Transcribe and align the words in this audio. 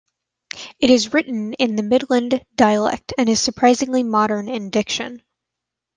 It 0.79 0.89
is 0.89 1.13
written 1.13 1.53
in 1.53 1.75
the 1.75 1.83
Midland 1.83 2.43
dialect, 2.55 3.13
and 3.19 3.29
is 3.29 3.39
surprisingly 3.39 4.01
modern 4.01 4.49
in 4.49 4.71
diction. 4.71 5.21